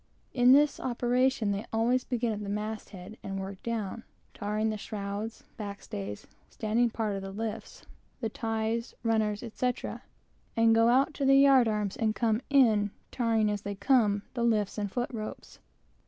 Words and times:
In 0.33 0.51
this 0.51 0.79
operation 0.79 1.51
they 1.51 1.63
always 1.71 2.03
begin 2.03 2.33
at 2.33 2.41
the 2.41 2.49
mast 2.49 2.89
head 2.89 3.17
and 3.21 3.39
work 3.39 3.61
down, 3.61 4.03
tarring 4.33 4.71
the 4.71 4.75
shrouds, 4.79 5.43
back 5.57 5.83
stays, 5.83 6.25
standing 6.49 6.89
parts 6.89 7.17
of 7.17 7.21
the 7.21 7.31
lifts, 7.43 7.85
the 8.19 8.27
ties, 8.27 8.95
runners, 9.03 9.43
etc., 9.43 10.01
and 10.57 10.73
go 10.73 10.87
out 10.87 11.13
to 11.13 11.23
the 11.23 11.37
yard 11.37 11.67
arms, 11.67 11.95
and 11.95 12.15
come 12.15 12.41
in, 12.49 12.89
tarring, 13.11 13.47
as 13.51 13.61
they 13.61 13.75
come, 13.75 14.23
the 14.33 14.41
lifts 14.43 14.79
and 14.79 14.91
foot 14.91 15.11
ropes. 15.13 15.59